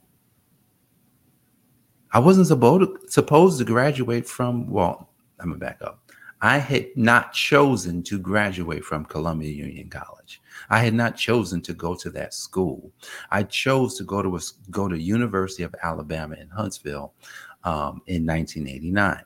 I 2.13 2.19
wasn't 2.19 2.49
supposed 2.49 3.03
to, 3.03 3.11
supposed 3.11 3.59
to 3.59 3.65
graduate 3.65 4.27
from, 4.27 4.69
well, 4.69 5.11
I'm 5.39 5.51
gonna 5.51 5.59
back 5.59 5.81
up. 5.83 6.01
I 6.43 6.59
had 6.59 6.89
not 6.97 7.33
chosen 7.33 8.03
to 8.05 8.19
graduate 8.19 8.85
from 8.85 9.05
Columbia 9.05 9.51
Union 9.51 9.91
College. 9.91 10.41
I 10.71 10.79
had 10.79 10.95
not 10.95 11.17
chosen 11.17 11.61
to 11.63 11.75
go 11.75 11.95
to 11.97 12.11
that 12.11 12.33
school. 12.33 12.91
I 13.31 13.43
chose 13.43 13.97
to 13.99 14.05
go 14.05 14.23
to 14.23 14.37
a, 14.37 14.41
go 14.71 14.89
to 14.89 14.99
University 14.99 15.63
of 15.65 15.75
Alabama 15.83 16.37
in 16.37 16.49
Huntsville 16.49 17.13
um, 17.65 18.01
in 18.07 18.27
1989. 18.27 19.23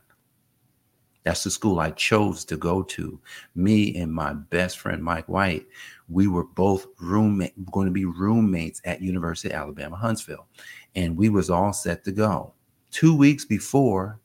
That's 1.25 1.45
the 1.45 1.51
school 1.51 1.81
I 1.81 1.91
chose 1.91 2.45
to 2.47 2.57
go 2.57 2.83
to. 2.83 3.19
Me 3.55 3.97
and 3.97 4.13
my 4.13 4.35
best 4.35 4.79
friend 4.79 5.03
Mike 5.03 5.29
White, 5.29 5.67
we 6.09 6.27
were 6.29 6.45
both 6.45 6.87
roommate 7.01 7.55
going 7.73 7.87
to 7.87 7.93
be 7.93 8.05
roommates 8.05 8.83
at 8.85 9.03
University 9.03 9.49
of 9.49 9.61
Alabama 9.61 9.97
Huntsville, 9.97 10.47
and 10.95 11.17
we 11.17 11.31
was 11.31 11.51
all 11.51 11.73
set 11.73 12.05
to 12.05 12.13
go. 12.13 12.53
Two 12.91 13.17
weeks 13.17 13.45
before 13.45 14.21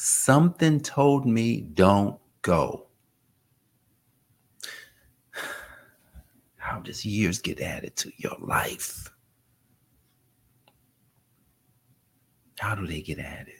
Something 0.00 0.78
told 0.78 1.26
me 1.26 1.60
don't 1.60 2.20
go. 2.42 2.86
How 6.56 6.78
does 6.78 7.04
years 7.04 7.40
get 7.40 7.60
added 7.60 7.96
to 7.96 8.12
your 8.16 8.36
life? 8.38 9.10
How 12.60 12.76
do 12.76 12.86
they 12.86 13.00
get 13.02 13.18
added? 13.18 13.57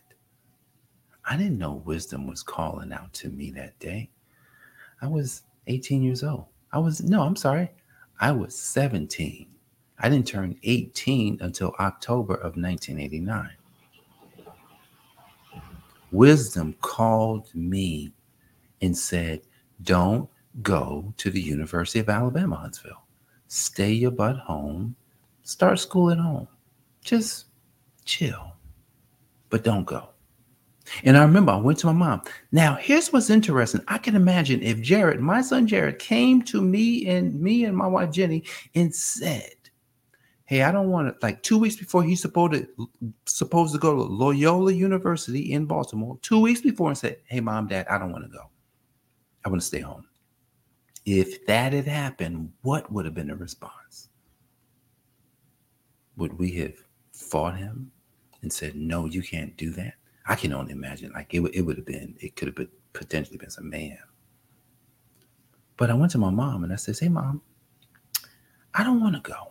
I 1.29 1.37
didn't 1.37 1.59
know 1.59 1.83
wisdom 1.85 2.27
was 2.27 2.43
calling 2.43 2.93
out 2.93 3.13
to 3.15 3.29
me 3.29 3.51
that 3.51 3.79
day. 3.79 4.09
I 5.03 5.09
was 5.09 5.43
18 5.67 6.03
years 6.03 6.25
old. 6.25 6.47
I 6.73 6.79
was, 6.79 7.03
no, 7.03 7.23
I'm 7.23 7.37
sorry. 7.37 7.71
I 8.19 8.33
was 8.33 8.59
17. 8.59 9.47
I 9.99 10.09
didn't 10.09 10.27
turn 10.27 10.59
18 10.63 11.39
until 11.41 11.75
October 11.79 12.35
of 12.35 12.57
1989. 12.57 13.51
Wisdom 16.11 16.75
called 16.81 17.55
me 17.55 18.13
and 18.81 18.97
said, 18.97 19.43
Don't 19.83 20.31
go 20.63 21.13
to 21.19 21.31
the 21.31 21.41
University 21.41 21.99
of 21.99 22.09
Alabama, 22.09 22.57
Huntsville. 22.57 23.05
Stay 23.49 23.93
your 23.93 24.13
butt 24.13 24.39
home. 24.39 24.97
Start 25.43 25.79
school 25.79 26.11
at 26.11 26.19
home. 26.19 26.49
Just 27.03 27.47
chill, 28.05 28.55
but 29.51 29.63
don't 29.63 29.85
go. 29.85 30.11
And 31.05 31.17
I 31.17 31.23
remember 31.23 31.53
I 31.53 31.57
went 31.57 31.79
to 31.81 31.87
my 31.87 31.93
mom. 31.93 32.23
Now, 32.53 32.75
here's 32.77 33.13
what's 33.13 33.31
interesting. 33.31 33.83
I 33.89 33.99
can 33.99 34.17
imagine 34.17 34.63
if 34.63 34.81
Jared, 34.81 35.21
my 35.21 35.41
son 35.41 35.67
Jared, 35.67 35.99
came 35.99 36.43
to 36.43 36.61
me 36.61 37.07
and 37.07 37.41
me 37.41 37.65
and 37.65 37.77
my 37.77 37.87
wife 37.87 38.11
Jenny 38.11 38.45
and 38.75 38.95
said, 38.95 39.53
hey, 40.49 40.63
I 40.63 40.73
don't 40.73 40.89
want 40.89 41.09
to 41.09 41.27
like 41.27 41.43
two 41.43 41.59
weeks 41.59 41.77
before 41.77 42.03
he's 42.03 42.23
supposed 42.23 42.55
to 42.55 42.89
supposed 43.27 43.75
to 43.75 43.79
go 43.79 43.95
to 43.95 44.03
Loyola 44.03 44.73
University 44.73 45.53
in 45.53 45.67
Baltimore, 45.67 46.19
two 46.23 46.41
weeks 46.41 46.63
before 46.63 46.89
and 46.89 46.97
said, 46.97 47.19
Hey, 47.27 47.41
mom, 47.41 47.67
dad, 47.69 47.87
I 47.89 47.99
don't 47.99 48.13
want 48.13 48.25
to 48.25 48.31
go. 48.31 48.45
I 49.45 49.51
want 49.51 49.61
to 49.61 49.67
stay 49.67 49.81
home. 49.81 50.07
If 51.05 51.45
that 51.47 51.75
had 51.75 51.87
happened, 51.87 52.51
what 52.63 52.91
would 52.91 53.05
have 53.05 53.15
been 53.15 53.29
the 53.29 53.37
response? 53.37 54.09
Would 56.17 56.39
we 56.39 56.53
have 56.53 56.83
fought 57.13 57.59
him 57.59 57.93
and 58.41 58.51
said, 58.51 58.75
No, 58.75 59.05
you 59.05 59.23
can't 59.23 59.55
do 59.59 59.71
that? 59.73 59.95
I 60.29 60.37
can 60.37 60.53
only 60.53 60.73
imagine. 60.73 61.11
Like 61.13 61.33
it, 61.33 61.41
it 61.55 61.63
would 61.63 61.77
have 61.77 61.87
been, 61.87 62.15
it 62.21 62.37
could 62.37 62.49
have 62.49 62.55
been 62.55 62.69
potentially 62.93 63.39
been 63.39 63.51
some 63.51 63.71
man. 63.71 63.99
But 65.79 65.91
I 65.91 65.95
went 65.95 66.13
to 66.13 66.19
my 66.19 66.31
mom 66.31 66.65
and 66.65 66.73
I 66.73 66.77
said, 66.77 66.99
Hey, 66.99 67.09
mom, 67.09 67.41
I 68.75 68.85
don't 68.85 69.01
want 69.01 69.15
to 69.15 69.23
go. 69.23 69.49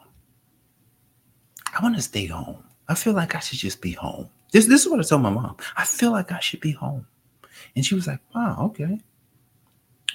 I 1.76 1.82
want 1.82 1.96
to 1.96 2.02
stay 2.02 2.28
home. 2.28 2.64
I 2.88 2.94
feel 2.96 3.14
like 3.14 3.36
I 3.36 3.40
should 3.40 3.58
just 3.58 3.82
be 3.82 3.92
home. 3.92 4.30
This, 4.52 4.68
this 4.68 4.86
is 4.86 4.90
what 4.90 5.00
I 5.00 5.04
told 5.04 5.24
my 5.24 5.30
mom. 5.32 5.58
I 5.76 5.84
feel 5.84 6.12
like 6.12 6.32
I 6.32 6.40
should 6.40 6.62
be 6.62 6.72
home. 6.72 7.06
And 7.76 7.86
she 7.86 7.96
was 7.96 8.08
like, 8.08 8.20
wow, 8.34 8.58
okay. 8.68 9.00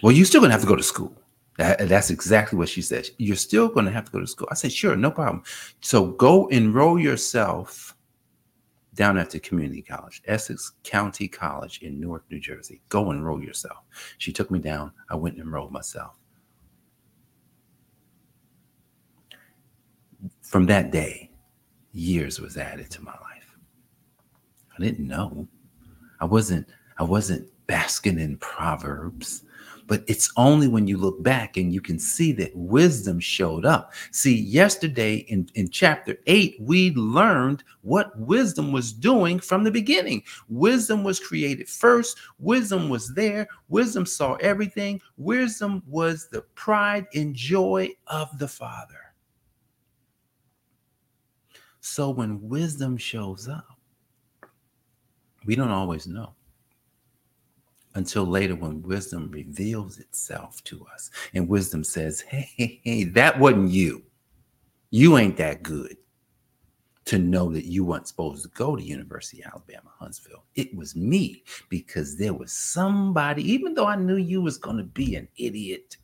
Well, 0.02 0.12
you're 0.12 0.24
still 0.24 0.40
to 0.42 0.50
have 0.50 0.60
to 0.62 0.66
go 0.66 0.76
to 0.76 0.82
school. 0.82 1.12
That, 1.58 1.88
that's 1.88 2.10
exactly 2.10 2.58
what 2.58 2.68
she 2.68 2.82
said. 2.82 3.08
You're 3.18 3.36
still 3.36 3.68
going 3.68 3.84
to 3.86 3.92
have 3.92 4.06
to 4.06 4.12
go 4.12 4.20
to 4.20 4.26
school. 4.26 4.48
I 4.50 4.54
said, 4.54 4.72
sure, 4.72 4.96
no 4.96 5.10
problem. 5.10 5.42
So 5.80 6.06
go 6.12 6.46
enroll 6.48 6.98
yourself 6.98 7.94
down 8.94 9.16
at 9.16 9.30
the 9.30 9.40
community 9.40 9.82
college, 9.82 10.22
Essex 10.26 10.72
County 10.84 11.28
College 11.28 11.80
in 11.82 11.98
Newark, 11.98 12.24
New 12.30 12.40
Jersey. 12.40 12.82
Go 12.88 13.10
enroll 13.10 13.42
yourself. 13.42 13.78
She 14.18 14.32
took 14.32 14.50
me 14.50 14.58
down. 14.58 14.92
I 15.08 15.16
went 15.16 15.36
and 15.36 15.44
enrolled 15.44 15.72
myself. 15.72 16.18
From 20.42 20.66
that 20.66 20.90
day, 20.90 21.30
years 21.92 22.40
was 22.40 22.56
added 22.56 22.90
to 22.90 23.02
my 23.02 23.12
life. 23.12 23.56
I 24.76 24.82
didn't 24.82 25.06
know. 25.06 25.48
I 26.20 26.24
wasn't 26.24 26.68
I 26.98 27.04
wasn't 27.04 27.48
basking 27.66 28.18
in 28.18 28.36
proverbs, 28.36 29.44
but 29.86 30.04
it's 30.06 30.32
only 30.36 30.68
when 30.68 30.86
you 30.86 30.96
look 30.96 31.22
back 31.22 31.56
and 31.56 31.72
you 31.72 31.80
can 31.80 31.98
see 31.98 32.32
that 32.32 32.54
wisdom 32.54 33.20
showed 33.20 33.64
up. 33.64 33.92
See, 34.10 34.36
yesterday 34.36 35.16
in, 35.28 35.48
in 35.54 35.68
chapter 35.70 36.16
8, 36.26 36.56
we 36.60 36.92
learned 36.92 37.64
what 37.82 38.18
wisdom 38.18 38.72
was 38.72 38.92
doing 38.92 39.38
from 39.38 39.64
the 39.64 39.70
beginning. 39.70 40.22
Wisdom 40.48 41.04
was 41.04 41.20
created 41.20 41.68
first, 41.68 42.18
wisdom 42.38 42.88
was 42.88 43.14
there, 43.14 43.48
wisdom 43.68 44.06
saw 44.06 44.34
everything, 44.34 45.00
wisdom 45.16 45.82
was 45.86 46.28
the 46.28 46.42
pride 46.54 47.06
and 47.14 47.34
joy 47.34 47.90
of 48.06 48.38
the 48.38 48.48
Father. 48.48 48.94
So 51.80 52.10
when 52.10 52.48
wisdom 52.48 52.96
shows 52.96 53.48
up, 53.48 53.66
we 55.44 55.56
don't 55.56 55.70
always 55.70 56.06
know 56.06 56.34
until 57.94 58.24
later 58.24 58.54
when 58.54 58.82
wisdom 58.82 59.30
reveals 59.30 59.98
itself 59.98 60.62
to 60.64 60.86
us 60.92 61.10
and 61.34 61.48
wisdom 61.48 61.84
says, 61.84 62.20
hey, 62.22 62.48
hey, 62.56 62.80
hey, 62.84 63.04
that 63.04 63.38
wasn't 63.38 63.70
you. 63.70 64.02
You 64.90 65.18
ain't 65.18 65.36
that 65.38 65.62
good 65.62 65.96
to 67.04 67.18
know 67.18 67.50
that 67.52 67.64
you 67.64 67.84
weren't 67.84 68.06
supposed 68.06 68.42
to 68.44 68.48
go 68.50 68.76
to 68.76 68.82
University 68.82 69.42
of 69.42 69.52
Alabama, 69.52 69.90
Huntsville. 69.98 70.44
It 70.54 70.74
was 70.76 70.94
me 70.94 71.42
because 71.68 72.16
there 72.16 72.34
was 72.34 72.52
somebody, 72.52 73.42
even 73.50 73.74
though 73.74 73.86
I 73.86 73.96
knew 73.96 74.16
you 74.16 74.40
was 74.40 74.56
going 74.56 74.76
to 74.76 74.84
be 74.84 75.16
an 75.16 75.28
idiot, 75.36 75.96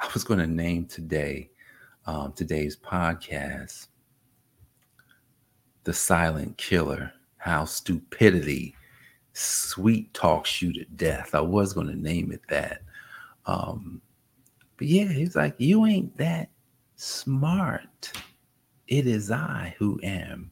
I 0.00 0.08
was 0.14 0.24
going 0.24 0.40
to 0.40 0.46
name 0.46 0.86
today 0.86 1.50
um, 2.06 2.32
today's 2.32 2.76
podcast, 2.76 3.88
The 5.84 5.92
Silent 5.94 6.56
Killer 6.58 7.12
How 7.38 7.64
Stupidity 7.64 8.74
Sweet 9.34 10.14
Talks 10.14 10.62
You 10.62 10.72
to 10.72 10.84
Death. 10.96 11.34
I 11.34 11.40
was 11.40 11.72
going 11.72 11.88
to 11.88 11.96
name 11.96 12.32
it 12.32 12.42
that. 12.48 12.80
Um, 13.46 14.00
but 14.76 14.86
yeah, 14.86 15.12
he's 15.12 15.36
like, 15.36 15.54
You 15.58 15.84
ain't 15.86 16.16
that 16.16 16.48
smart. 16.96 18.12
It 18.88 19.06
is 19.06 19.30
I 19.30 19.74
who 19.78 20.00
am. 20.02 20.50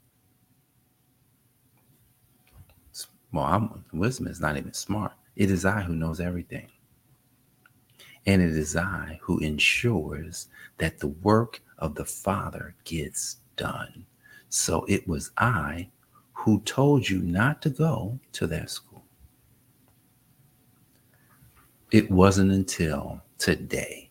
Well, 3.32 3.44
I'm, 3.44 3.84
wisdom 3.92 4.26
is 4.26 4.40
not 4.40 4.58
even 4.58 4.74
smart. 4.74 5.12
It 5.36 5.50
is 5.50 5.64
I 5.64 5.80
who 5.80 5.94
knows 5.94 6.20
everything. 6.20 6.68
And 8.26 8.42
it 8.42 8.50
is 8.50 8.76
I 8.76 9.18
who 9.22 9.38
ensures 9.38 10.48
that 10.78 10.98
the 10.98 11.08
work 11.08 11.60
of 11.78 11.94
the 11.94 12.04
Father 12.04 12.74
gets 12.84 13.36
done. 13.56 14.06
So 14.50 14.84
it 14.86 15.08
was 15.08 15.30
I 15.38 15.88
who 16.32 16.60
told 16.62 17.08
you 17.08 17.20
not 17.20 17.62
to 17.62 17.70
go 17.70 18.18
to 18.32 18.46
that 18.48 18.70
school. 18.70 19.04
It 21.90 22.10
wasn't 22.10 22.52
until 22.52 23.20
today 23.38 24.10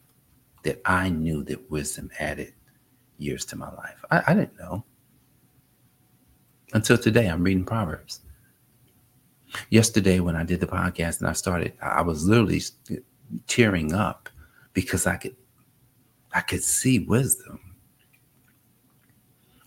that 0.63 0.81
I 0.85 1.09
knew 1.09 1.43
that 1.45 1.69
wisdom 1.71 2.11
added 2.19 2.53
years 3.17 3.43
to 3.45 3.55
my 3.55 3.71
life. 3.73 4.03
I, 4.11 4.23
I 4.27 4.33
didn't 4.33 4.59
know. 4.59 4.83
Until 6.73 6.97
today, 6.97 7.27
I'm 7.27 7.43
reading 7.43 7.65
Proverbs. 7.65 8.21
Yesterday, 9.69 10.19
when 10.19 10.35
I 10.35 10.43
did 10.43 10.59
the 10.59 10.67
podcast 10.67 11.19
and 11.19 11.27
I 11.27 11.33
started, 11.33 11.73
I 11.81 12.01
was 12.01 12.25
literally 12.25 12.61
tearing 13.47 13.93
up 13.93 14.29
because 14.73 15.05
I 15.07 15.17
could, 15.17 15.35
I 16.33 16.41
could 16.41 16.63
see 16.63 16.99
wisdom. 16.99 17.59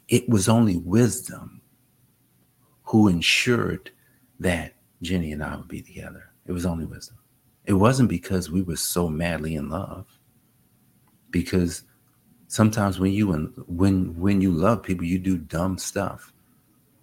It 0.08 0.28
was 0.28 0.48
only 0.48 0.76
wisdom 0.76 1.60
who 2.84 3.08
ensured 3.08 3.90
that 4.40 4.74
Jenny 5.02 5.32
and 5.32 5.42
I 5.42 5.56
would 5.56 5.68
be 5.68 5.82
together. 5.82 6.30
It 6.46 6.52
was 6.52 6.66
only 6.66 6.84
wisdom. 6.84 7.18
It 7.64 7.72
wasn't 7.72 8.08
because 8.08 8.50
we 8.50 8.62
were 8.62 8.76
so 8.76 9.08
madly 9.08 9.56
in 9.56 9.68
love. 9.70 10.06
Because 11.30 11.82
sometimes 12.48 13.00
when 13.00 13.12
you 13.12 13.32
when 13.66 14.18
when 14.18 14.40
you 14.40 14.52
love 14.52 14.82
people, 14.82 15.04
you 15.04 15.18
do 15.18 15.38
dumb 15.38 15.78
stuff. 15.78 16.32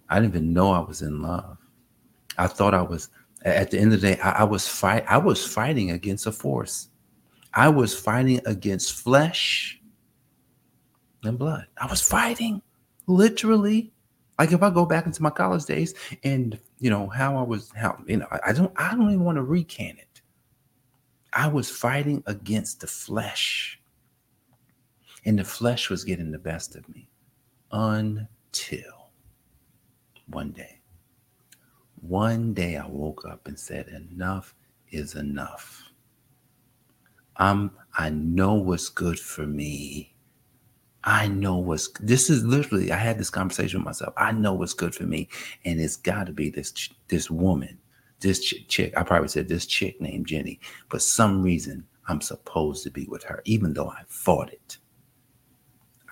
I 0.08 0.16
didn't 0.16 0.34
even 0.34 0.52
know 0.52 0.72
I 0.72 0.80
was 0.80 1.02
in 1.02 1.20
love. 1.20 1.58
I 2.38 2.46
thought 2.46 2.74
I 2.74 2.82
was 2.82 3.10
at 3.44 3.70
the 3.70 3.78
end 3.78 3.92
of 3.92 4.00
the 4.00 4.14
day, 4.14 4.20
I, 4.20 4.30
I 4.30 4.44
was 4.44 4.66
fight 4.68 5.04
I 5.08 5.18
was 5.18 5.44
fighting 5.44 5.90
against 5.90 6.26
a 6.26 6.32
force. 6.32 6.88
I 7.54 7.68
was 7.68 7.98
fighting 7.98 8.40
against 8.46 8.94
flesh 8.94 9.80
and 11.24 11.38
blood. 11.38 11.66
I 11.76 11.86
was 11.86 12.00
fighting 12.00 12.62
literally. 13.06 13.92
Like 14.42 14.50
if 14.50 14.60
I 14.60 14.70
go 14.70 14.84
back 14.84 15.06
into 15.06 15.22
my 15.22 15.30
college 15.30 15.66
days 15.66 15.94
and 16.24 16.58
you 16.80 16.90
know 16.90 17.06
how 17.06 17.36
I 17.36 17.42
was 17.42 17.70
how 17.76 17.96
you 18.08 18.16
know 18.16 18.26
I 18.44 18.52
don't 18.52 18.72
I 18.74 18.90
don't 18.90 19.06
even 19.06 19.22
want 19.22 19.36
to 19.36 19.42
recant 19.44 20.00
it. 20.00 20.20
I 21.32 21.46
was 21.46 21.70
fighting 21.70 22.24
against 22.26 22.80
the 22.80 22.88
flesh. 22.88 23.80
And 25.24 25.38
the 25.38 25.44
flesh 25.44 25.90
was 25.90 26.02
getting 26.02 26.32
the 26.32 26.40
best 26.40 26.74
of 26.74 26.88
me 26.88 27.08
until 27.70 29.12
one 30.26 30.50
day. 30.50 30.80
One 32.00 32.52
day 32.52 32.76
I 32.76 32.86
woke 32.88 33.24
up 33.24 33.46
and 33.46 33.56
said, 33.56 33.86
Enough 33.86 34.56
is 34.90 35.14
enough. 35.14 35.88
I'm, 37.36 37.70
I 37.96 38.10
know 38.10 38.54
what's 38.54 38.88
good 38.88 39.20
for 39.20 39.46
me. 39.46 40.11
I 41.04 41.28
know 41.28 41.56
what's 41.56 41.88
this 42.00 42.30
is 42.30 42.44
literally 42.44 42.92
I 42.92 42.96
had 42.96 43.18
this 43.18 43.30
conversation 43.30 43.80
with 43.80 43.86
myself. 43.86 44.14
I 44.16 44.32
know 44.32 44.54
what's 44.54 44.74
good 44.74 44.94
for 44.94 45.04
me 45.04 45.28
and 45.64 45.80
it's 45.80 45.96
got 45.96 46.26
to 46.26 46.32
be 46.32 46.50
this 46.50 46.72
this 47.08 47.30
woman 47.30 47.78
this 48.22 48.40
ch- 48.40 48.66
chick, 48.68 48.96
I 48.96 49.02
probably 49.02 49.28
said 49.28 49.48
this 49.48 49.66
chick 49.66 50.00
named 50.00 50.26
Jenny, 50.26 50.60
For 50.88 50.98
some 50.98 51.42
reason 51.42 51.84
I'm 52.08 52.20
supposed 52.20 52.84
to 52.84 52.90
be 52.90 53.06
with 53.06 53.24
her, 53.24 53.42
even 53.44 53.74
though 53.74 53.88
I 53.88 54.02
fought 54.06 54.52
it. 54.52 54.78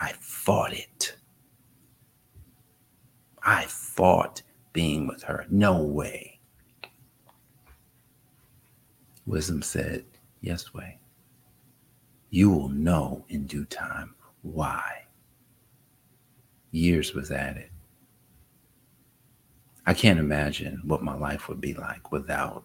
I 0.01 0.13
fought 0.19 0.73
it. 0.73 1.17
I 3.43 3.65
fought 3.67 4.43
being 4.73 5.07
with 5.07 5.23
her. 5.23 5.47
No 5.51 5.83
way. 5.83 6.41
Wisdom 9.27 9.63
said, 9.63 10.05
Yes, 10.41 10.75
way. 10.75 10.99
You 12.31 12.51
will 12.51 12.69
know 12.69 13.25
in 13.29 13.47
due 13.47 13.65
time 13.65 14.15
why. 14.43 15.05
Years 16.71 17.15
was 17.15 17.31
added. 17.31 17.71
I 19.87 19.95
can't 19.95 20.21
imagine 20.21 20.83
what 20.85 21.03
my 21.03 21.15
life 21.15 21.49
would 21.49 21.61
be 21.61 21.75
like 21.75 22.13
without 22.13 22.65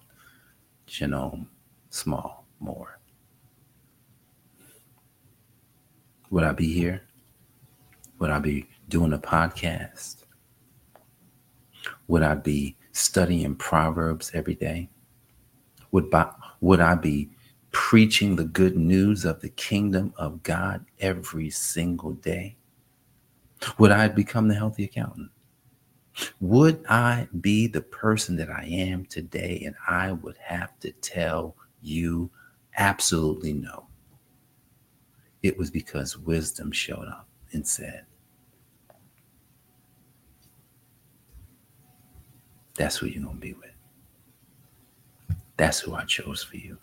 Genome 0.87 1.47
Small 1.89 2.45
More. 2.59 2.99
Would 6.29 6.43
I 6.43 6.51
be 6.51 6.71
here? 6.71 7.01
Would 8.19 8.29
I 8.29 8.39
be 8.39 8.67
doing 8.89 9.13
a 9.13 9.17
podcast? 9.17 10.25
Would 12.07 12.23
I 12.23 12.35
be 12.35 12.77
studying 12.91 13.55
Proverbs 13.55 14.31
every 14.33 14.55
day? 14.55 14.89
Would, 15.91 16.09
by, 16.09 16.29
would 16.61 16.79
I 16.79 16.95
be 16.95 17.29
preaching 17.75 18.37
the 18.37 18.45
good 18.45 18.77
news 18.77 19.25
of 19.25 19.41
the 19.41 19.49
kingdom 19.49 20.13
of 20.15 20.41
God 20.43 20.85
every 21.01 21.49
single 21.49 22.13
day? 22.13 22.55
Would 23.77 23.91
I 23.91 24.07
become 24.07 24.47
the 24.47 24.55
healthy 24.55 24.85
accountant? 24.85 25.29
Would 26.39 26.85
I 26.87 27.27
be 27.41 27.67
the 27.67 27.81
person 27.81 28.37
that 28.37 28.49
I 28.49 28.63
am 28.63 29.05
today? 29.05 29.63
And 29.65 29.75
I 29.85 30.13
would 30.13 30.37
have 30.37 30.79
to 30.79 30.91
tell 30.93 31.57
you 31.81 32.31
absolutely 32.77 33.51
no. 33.51 33.87
It 35.43 35.57
was 35.57 35.69
because 35.69 36.17
wisdom 36.17 36.71
showed 36.71 37.09
up 37.09 37.27
and 37.51 37.67
said, 37.67 38.05
That's 42.75 42.95
who 42.95 43.07
you're 43.07 43.21
going 43.21 43.35
to 43.35 43.41
be 43.41 43.53
with. 43.53 43.75
That's 45.57 45.79
who 45.79 45.93
I 45.93 46.05
chose 46.05 46.41
for 46.41 46.55
you. 46.55 46.77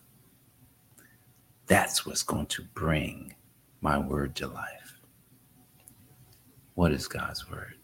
That's 1.67 2.05
what's 2.05 2.23
going 2.23 2.47
to 2.47 2.63
bring 2.73 3.35
my 3.81 3.97
word 3.97 4.35
to 4.35 4.47
life. 4.47 4.99
What 6.75 6.91
is 6.91 7.07
God's 7.07 7.49
word? 7.49 7.75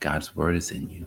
God's 0.00 0.34
word 0.34 0.56
is 0.56 0.70
in 0.70 0.88
you. 0.88 1.06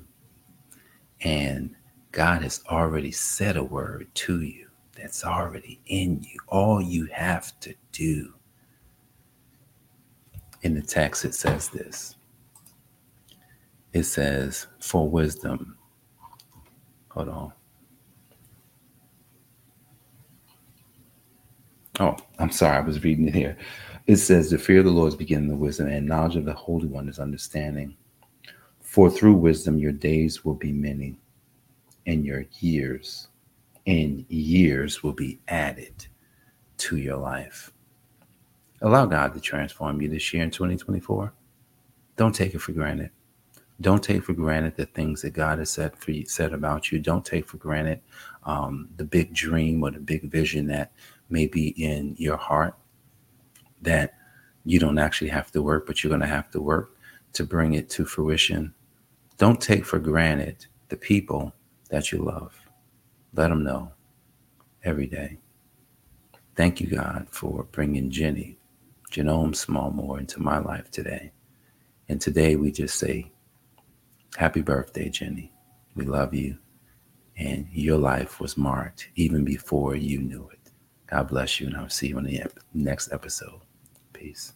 And 1.21 1.75
God 2.12 2.43
has 2.43 2.62
already 2.69 3.12
said 3.12 3.58
a 3.58 3.63
word 3.63 4.08
to 4.13 4.41
you 4.41 4.67
that's 4.95 5.23
already 5.25 5.80
in 5.86 6.21
you. 6.23 6.38
All 6.47 6.82
you 6.82 7.06
have 7.08 7.58
to 7.62 7.73
do. 7.91 8.34
In 10.62 10.75
the 10.75 10.82
text, 10.82 11.25
it 11.25 11.34
says 11.34 11.69
this 11.69 12.15
it 13.93 14.04
says, 14.04 14.67
for 14.80 15.10
wisdom. 15.10 15.77
Hold 17.10 17.30
on. 17.30 17.54
Oh, 22.02 22.18
I'm 22.40 22.50
sorry. 22.50 22.78
I 22.78 22.82
was 22.82 23.04
reading 23.04 23.28
it 23.28 23.36
here. 23.36 23.56
It 24.08 24.16
says, 24.16 24.50
The 24.50 24.58
fear 24.58 24.80
of 24.80 24.86
the 24.86 24.92
Lord 24.92 25.10
is 25.10 25.16
beginning 25.16 25.50
the 25.50 25.56
wisdom, 25.56 25.88
and 25.88 26.08
knowledge 26.08 26.36
of 26.36 26.46
the 26.46 26.54
Holy 26.54 26.88
One 26.88 27.08
is 27.08 27.20
understanding. 27.20 27.96
For 28.80 29.12
through 29.12 29.36
wisdom 29.36 29.78
your 29.78 29.92
days 29.92 30.44
will 30.44 30.56
be 30.56 30.72
many, 30.72 31.20
and 32.08 32.26
your 32.26 32.46
years 32.60 33.28
and 33.86 34.26
years 34.30 35.04
will 35.04 35.14
be 35.14 35.40
added 35.48 36.08
to 36.78 36.98
your 36.98 37.18
life. 37.18 37.72
Allow 38.82 39.06
God 39.06 39.36
to 39.36 39.40
transform 39.40 40.02
you 40.02 40.10
this 40.10 40.34
year 40.34 40.42
in 40.42 40.50
2024. 40.50 41.32
Don't 42.16 42.34
take 42.34 42.56
it 42.56 42.62
for 42.62 42.72
granted. 42.72 43.12
Don't 43.80 44.04
take 44.04 44.24
for 44.24 44.34
granted 44.34 44.76
the 44.76 44.88
things 44.88 45.22
that 45.22 45.32
God 45.34 45.60
has 45.60 45.70
said 45.70 45.96
for 45.98 46.12
you, 46.12 46.26
said 46.26 46.52
about 46.52 46.92
you. 46.92 46.98
Don't 46.98 47.26
take 47.26 47.48
for 47.48 47.58
granted 47.58 48.02
um, 48.44 48.90
the 48.98 49.04
big 49.04 49.34
dream 49.34 49.84
or 49.84 49.92
the 49.92 50.00
big 50.00 50.32
vision 50.32 50.66
that 50.68 50.92
may 51.32 51.48
be 51.48 51.70
in 51.70 52.15
your 52.17 52.38
heart 52.38 52.76
that 53.82 54.13
you 54.65 54.80
don't 54.80 55.00
actually 55.00 55.30
have 55.30 55.52
to 55.52 55.62
work, 55.62 55.88
but 55.88 56.04
you're 56.04 56.10
going 56.10 56.22
to 56.22 56.28
have 56.28 56.52
to 56.52 56.62
work 56.62 56.96
to 57.34 57.44
bring 57.44 57.74
it 57.74 57.89
to 57.91 58.06
fruition. 58.06 58.74
Don't 59.38 59.60
take 59.60 59.86
for 59.86 60.00
granted 60.00 60.65
the 60.89 60.98
people 60.98 61.54
that 61.89 62.12
you 62.12 62.20
love. 62.20 62.60
Let 63.34 63.50
them 63.50 63.63
know 63.63 63.91
every 64.84 65.08
day. 65.08 65.39
Thank 66.56 66.82
you, 66.82 66.88
God, 66.88 67.28
for 67.32 67.63
bringing 67.72 68.12
Jenny, 68.12 68.58
Genome 69.10 69.56
Smallmore, 69.56 70.20
into 70.20 70.41
my 70.41 70.60
life 70.60 70.91
today. 70.91 71.32
And 72.10 72.20
today 72.20 72.56
we 72.56 72.72
just 72.72 73.00
say, 73.00 73.32
Happy 74.38 74.62
birthday, 74.62 75.10
Jenny. 75.10 75.52
We 75.96 76.06
love 76.06 76.34
you. 76.34 76.58
And 77.38 77.67
your 77.72 77.98
life 77.98 78.39
was 78.39 78.58
marked 78.58 79.10
even 79.15 79.44
before 79.44 79.96
you 79.96 80.20
knew 80.20 80.50
it. 80.52 80.61
God 81.12 81.28
bless 81.28 81.60
you, 81.60 81.67
and 81.67 81.76
I'll 81.76 81.89
see 81.89 82.08
you 82.08 82.17
in 82.17 82.24
the 82.24 82.43
next 82.74 83.12
episode. 83.12 83.60
Peace. 84.13 84.54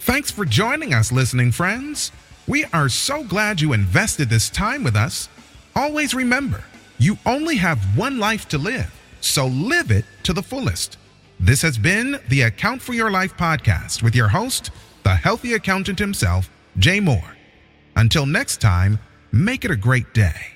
Thanks 0.00 0.30
for 0.30 0.44
joining 0.44 0.92
us, 0.92 1.12
listening 1.12 1.52
friends. 1.52 2.10
We 2.48 2.64
are 2.66 2.88
so 2.88 3.22
glad 3.24 3.60
you 3.60 3.72
invested 3.72 4.28
this 4.28 4.50
time 4.50 4.82
with 4.82 4.96
us. 4.96 5.28
Always 5.74 6.14
remember, 6.14 6.64
you 6.98 7.16
only 7.26 7.56
have 7.56 7.78
one 7.96 8.18
life 8.18 8.48
to 8.48 8.58
live, 8.58 8.92
so 9.20 9.46
live 9.46 9.90
it 9.90 10.04
to 10.24 10.32
the 10.32 10.42
fullest. 10.42 10.98
This 11.38 11.62
has 11.62 11.78
been 11.78 12.18
the 12.28 12.42
Account 12.42 12.82
for 12.82 12.92
Your 12.92 13.10
Life 13.10 13.36
podcast 13.36 14.02
with 14.02 14.16
your 14.16 14.28
host, 14.28 14.70
the 15.04 15.14
healthy 15.14 15.52
accountant 15.52 15.98
himself, 15.98 16.50
Jay 16.78 16.98
Moore. 16.98 17.36
Until 17.94 18.26
next 18.26 18.60
time, 18.60 18.98
make 19.32 19.64
it 19.64 19.70
a 19.70 19.76
great 19.76 20.12
day. 20.12 20.55